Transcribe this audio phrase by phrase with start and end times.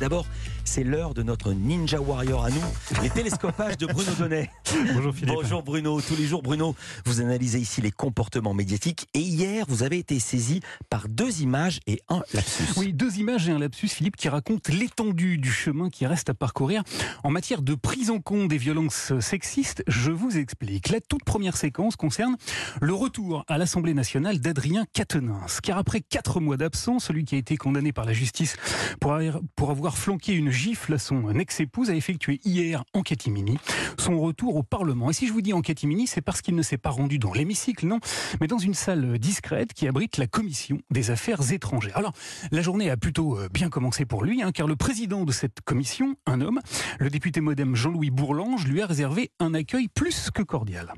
[0.00, 0.26] d'abord,
[0.64, 4.50] c'est l'heure de notre Ninja Warrior à nous, les télescopages de Bruno Donnet.
[4.94, 5.34] Bonjour Philippe.
[5.34, 6.00] Bonjour Bruno.
[6.00, 9.06] Tous les jours, Bruno, vous analysez ici les comportements médiatiques.
[9.14, 12.64] Et hier, vous avez été saisi par deux images et un lapsus.
[12.76, 16.34] Oui, deux images et un lapsus, Philippe, qui racontent l'étendue du chemin qui reste à
[16.34, 16.82] parcourir
[17.24, 19.82] en matière de prise en compte des violences sexistes.
[19.86, 20.90] Je vous explique.
[20.90, 22.36] La toute première séquence concerne
[22.80, 25.60] le retour à l'Assemblée nationale d'Adrien Quatennens.
[25.62, 28.56] Car après quatre mois d'absence, celui qui a été condamné par la justice
[29.00, 33.58] pour avoir, pour avoir flanqué une gifle à son ex-épouse a effectué hier en catimini
[33.98, 35.10] son retour au Parlement.
[35.10, 37.32] Et si je vous dis en catimini, c'est parce qu'il ne s'est pas rendu dans
[37.32, 38.00] l'hémicycle, non,
[38.40, 41.96] mais dans une salle discrète qui abrite la commission des affaires étrangères.
[41.96, 42.12] Alors,
[42.50, 45.60] la journée a plutôt euh, bien commencé pour lui, hein, car le président de cette
[45.64, 46.60] commission, un homme,
[46.98, 50.92] le député modem Jean-Louis Bourlange, lui a réservé un accueil plus que cordial.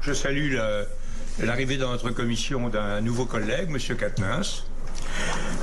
[0.00, 0.56] Je salue
[1.42, 3.96] l'arrivée dans notre commission d'un nouveau collègue, M.
[3.96, 4.64] Katnins.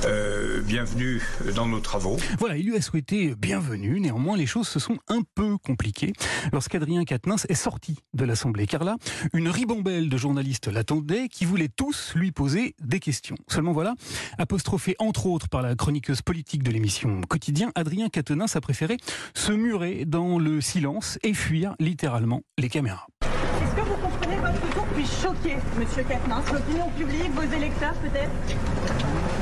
[0.04, 1.22] Euh, bienvenue
[1.54, 2.16] dans nos travaux.
[2.38, 4.00] Voilà, il lui a souhaité bienvenue.
[4.00, 6.12] Néanmoins, les choses se sont un peu compliquées
[6.52, 8.66] lorsqu'Adrien Quatennens est sorti de l'Assemblée.
[8.66, 8.96] Car là,
[9.32, 13.36] une ribambelle de journalistes l'attendait qui voulaient tous lui poser des questions.
[13.48, 13.94] Seulement voilà,
[14.38, 18.96] apostrophé entre autres par la chroniqueuse politique de l'émission Quotidien, Adrien Quatennens a préféré
[19.34, 23.06] se murer dans le silence et fuir littéralement les caméras.
[23.22, 27.94] Est-ce que vous comprenez que votre retour puisse choquer, Monsieur Katnins, l'opinion publique, vos électeurs
[27.94, 28.30] peut-être?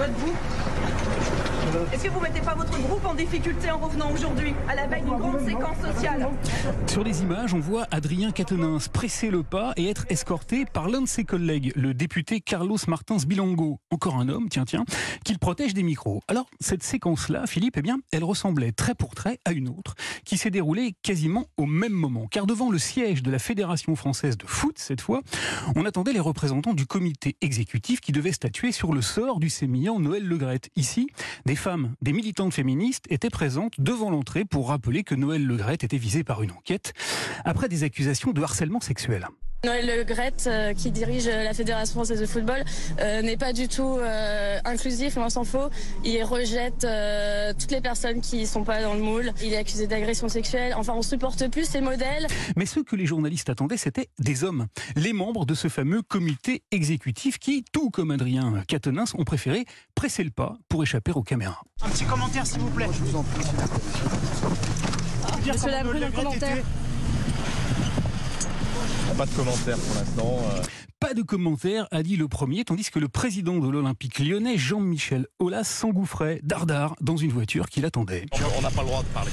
[0.00, 0.34] Votre vous?
[1.92, 5.03] Est-ce que vous mettez pas votre groupe en difficulté en revenant aujourd'hui, à la veille
[5.03, 6.28] d'une grande séquence sociale
[6.86, 11.01] Sur les images, on voit Adrien Quatennens presser le pas et être escorté par l'un
[11.01, 14.84] de ses collègues, le député Carlos Martins Bilongo, encore un homme, tiens, tiens,
[15.25, 16.23] qu'il protège des micros.
[16.28, 20.36] Alors, cette séquence-là, Philippe, eh bien, elle ressemblait trait pour trait à une autre, qui
[20.36, 22.27] s'est déroulée quasiment au même moment.
[22.31, 25.23] Car devant le siège de la Fédération française de foot, cette fois,
[25.77, 29.98] on attendait les représentants du comité exécutif qui devaient statuer sur le sort du sémillant
[29.98, 30.69] Noël Legrette.
[30.77, 31.08] Ici,
[31.47, 31.69] des femmes,
[32.02, 36.42] des militantes féministes étaient présentes devant l'entrée pour rappeler que Noël Legrette était visé par
[36.42, 36.92] une enquête
[37.44, 39.28] après des accusations de harcèlement sexuel.
[39.64, 42.64] Noël Le Gret, euh, qui dirige la Fédération française de football,
[43.01, 45.68] euh, n'est pas du tout euh, inclusif, loin s'en faut.
[46.02, 49.33] Il rejette euh, toutes les personnes qui sont pas dans le moule.
[49.42, 50.73] Il est accusé d'agression sexuelle.
[50.77, 52.27] Enfin, on supporte plus ces modèles.
[52.57, 56.63] Mais ce que les journalistes attendaient, c'était des hommes, les membres de ce fameux comité
[56.70, 61.61] exécutif qui, tout comme Adrien Quatennens, ont préféré presser le pas pour échapper aux caméras.
[61.83, 62.86] Un petit commentaire, s'il vous plaît.
[62.90, 63.45] Je vous en prie.
[65.46, 66.64] Monsieur Labrune, un commentaire.
[69.17, 70.39] Pas de commentaires pour l'instant.
[70.57, 70.63] euh.
[70.98, 75.27] Pas de commentaire, a dit le premier, tandis que le président de l'Olympique lyonnais, Jean-Michel
[75.39, 78.27] Aulas, s'engouffrait dardard dans une voiture qui l'attendait.
[78.58, 79.30] On n'a pas le droit de parler.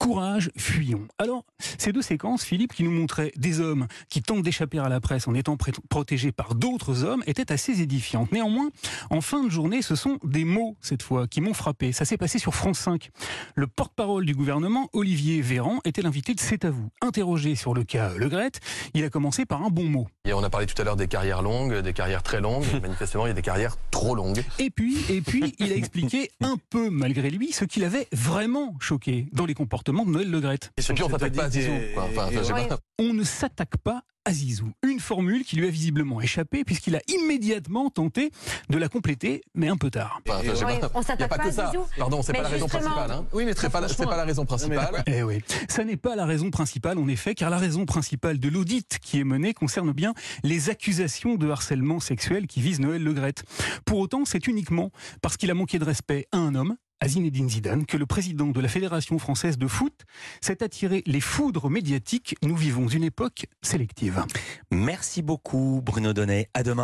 [0.00, 1.06] Courage, fuyons.
[1.18, 1.44] Alors,
[1.76, 5.28] ces deux séquences, Philippe, qui nous montraient des hommes qui tentent d'échapper à la presse
[5.28, 5.58] en étant
[5.90, 8.32] protégés par d'autres hommes, étaient assez édifiantes.
[8.32, 8.70] Néanmoins,
[9.10, 11.92] en fin de journée, ce sont des mots, cette fois, qui m'ont frappé.
[11.92, 13.10] Ça s'est passé sur France 5.
[13.54, 16.88] Le porte-parole du gouvernement, Olivier Véran, était l'invité de C'est à vous.
[17.02, 18.52] Interrogé sur le cas Le Gret,
[18.94, 20.08] il a commencé par un bon mot.
[20.24, 22.64] Et on a parlé tout à l'heure des carrières longues, des carrières très longues.
[22.82, 24.42] Manifestement, il y a des carrières trop longues.
[24.58, 28.74] Et puis, et puis, il a expliqué un peu malgré lui ce qu'il avait vraiment
[28.80, 30.58] choqué dans les comportements de Noël Le Gret.
[30.76, 31.72] Et puis, on s'attaque pas à Zizou.
[31.94, 32.04] quoi.
[32.04, 32.78] Enfin, enfin, je sais pas.
[32.98, 34.70] On ne s'attaque pas à Zizou.
[34.86, 38.30] Une formule qui lui a visiblement échappé puisqu'il a immédiatement tenté
[38.68, 40.20] de la compléter, mais un peu tard.
[40.28, 40.42] Enfin,
[40.78, 40.90] pas.
[40.94, 41.70] on s'attaque pas à ça.
[41.70, 41.84] Zizou.
[41.96, 43.10] Pardon, c'est Mais pas la raison principale.
[43.10, 43.24] Hein.
[43.32, 45.02] Oui, mais c'est pas, la- c'est pas la raison principale.
[45.06, 48.48] Eh oui, ça n'est pas la raison principale en effet, car la raison principale de
[48.50, 50.12] l'audit qui est mené concerne bien
[50.42, 53.44] les accusations de harcèlement sexuel qui visent Noël Legrette.
[53.86, 54.90] Pour autant, c'est uniquement
[55.22, 58.46] parce qu'il a manqué de respect à un homme, à Zinedine Zidane, que le président
[58.46, 60.04] de la Fédération française de foot
[60.40, 62.36] s'est attiré les foudres médiatiques.
[62.42, 64.24] Nous vivons une époque sélective.
[64.70, 66.48] Merci beaucoup, Bruno Donnet.
[66.54, 66.78] À demain.